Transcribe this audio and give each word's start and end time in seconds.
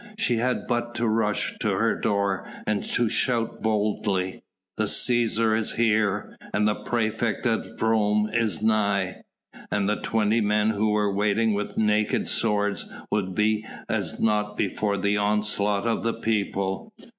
She 0.17 0.37
had 0.37 0.65
but 0.65 0.95
to 0.95 1.07
rush 1.07 1.59
to 1.59 1.73
her 1.75 1.95
door 1.95 2.43
and 2.65 2.83
to 2.83 3.07
shout 3.07 3.61
boldly: 3.61 4.41
"The 4.75 4.85
Cæsar 4.85 5.55
is 5.55 5.73
here, 5.73 6.39
and 6.55 6.67
the 6.67 6.73
praefect 6.73 7.45
of 7.45 7.79
Rome 7.79 8.27
is 8.33 8.63
nigh!" 8.63 9.21
And 9.71 9.87
the 9.87 9.97
twenty 9.97 10.41
men 10.41 10.71
who 10.71 10.89
were 10.89 11.13
waiting 11.13 11.53
with 11.53 11.77
naked 11.77 12.27
swords 12.27 12.89
would 13.11 13.35
be 13.35 13.63
as 13.87 14.19
naught 14.19 14.57
before 14.57 14.97
the 14.97 15.17
onslaught 15.17 15.85
of 15.85 16.01
the 16.03 16.15
people. 16.15 16.91